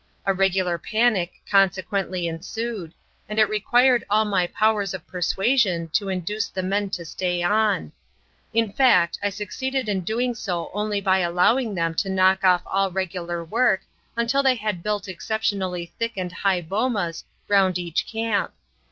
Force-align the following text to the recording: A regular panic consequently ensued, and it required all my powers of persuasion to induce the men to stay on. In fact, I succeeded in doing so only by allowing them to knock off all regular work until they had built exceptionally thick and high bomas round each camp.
A 0.25 0.33
regular 0.33 0.79
panic 0.79 1.33
consequently 1.47 2.25
ensued, 2.27 2.95
and 3.29 3.37
it 3.37 3.47
required 3.47 4.03
all 4.09 4.25
my 4.25 4.47
powers 4.47 4.95
of 4.95 5.05
persuasion 5.05 5.89
to 5.89 6.09
induce 6.09 6.47
the 6.47 6.63
men 6.63 6.89
to 6.89 7.05
stay 7.05 7.43
on. 7.43 7.91
In 8.51 8.73
fact, 8.73 9.19
I 9.21 9.29
succeeded 9.29 9.87
in 9.87 10.01
doing 10.01 10.33
so 10.33 10.71
only 10.73 11.01
by 11.01 11.19
allowing 11.19 11.75
them 11.75 11.93
to 11.93 12.09
knock 12.09 12.43
off 12.43 12.63
all 12.65 12.89
regular 12.89 13.43
work 13.43 13.81
until 14.17 14.41
they 14.41 14.55
had 14.55 14.81
built 14.81 15.07
exceptionally 15.07 15.93
thick 15.99 16.13
and 16.17 16.31
high 16.31 16.63
bomas 16.63 17.23
round 17.47 17.77
each 17.77 18.07
camp. 18.07 18.55